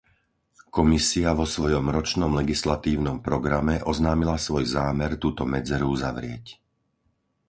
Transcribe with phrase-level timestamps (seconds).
[0.77, 6.45] Komisia vo svojom ročnom legislatívnom programe oznámila svoj zámer túto medzeru uzavrieť.